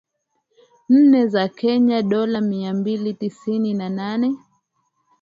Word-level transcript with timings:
Nne 0.89 1.27
za 1.27 1.47
Kenya 1.47 2.01
(Dola 2.03 2.41
mia 2.41 2.73
mbili 2.73 3.13
tisini 3.13 3.73
na 3.73 3.89
nane. 3.89 4.35